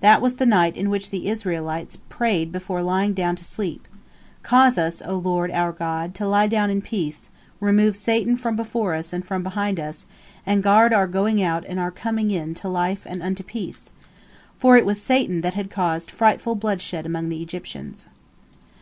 That 0.00 0.22
was 0.22 0.36
the 0.36 0.46
night 0.46 0.74
in 0.74 0.88
which 0.88 1.10
the 1.10 1.28
Israelites 1.28 1.98
prayed 2.08 2.50
before 2.50 2.80
lying 2.80 3.12
down 3.12 3.36
to 3.36 3.44
sleep: 3.44 3.86
"Cause 4.42 4.78
us, 4.78 5.02
O 5.04 5.16
Lord 5.16 5.50
our 5.50 5.70
God, 5.70 6.14
to 6.14 6.26
lie 6.26 6.46
down 6.46 6.70
in 6.70 6.80
peace, 6.80 7.28
remove 7.60 7.94
Satan 7.94 8.38
from 8.38 8.56
before 8.56 8.94
us 8.94 9.12
and 9.12 9.22
from 9.22 9.42
behind 9.42 9.78
us, 9.78 10.06
and 10.46 10.62
guard 10.62 10.94
our 10.94 11.06
going 11.06 11.42
out 11.42 11.62
and 11.66 11.78
our 11.78 11.90
coming 11.90 12.30
in 12.30 12.52
unto 12.52 12.68
life 12.68 13.02
and 13.04 13.22
unto 13.22 13.42
peace," 13.42 13.90
for 14.58 14.78
it 14.78 14.86
was 14.86 14.98
Satan 14.98 15.42
that 15.42 15.52
had 15.52 15.68
caused 15.70 16.10
frightful 16.10 16.54
bloodshed 16.54 17.04
among 17.04 17.28
the 17.28 17.42
Egyptians. 17.42 18.06